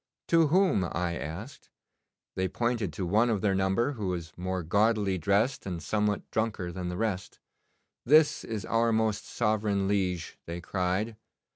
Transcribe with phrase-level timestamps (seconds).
[0.29, 1.69] "To whom?" I asked.
[2.33, 6.71] They pointed to one of their number who was more gaudily dressed and somewhat drunker
[6.71, 7.39] than the rest.
[8.03, 11.17] "This is our most sovereign liege," they cried.